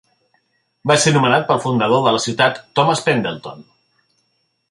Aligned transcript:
Va 0.91 0.95
ser 1.01 1.11
nomenat 1.17 1.45
pel 1.51 1.61
fundador 1.65 2.01
de 2.07 2.15
la 2.15 2.23
ciutat, 2.25 2.59
Thomas 2.79 3.05
Pendleton. 3.09 3.61